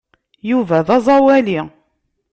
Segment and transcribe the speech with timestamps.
[0.49, 1.59] Yuba d aẓawali.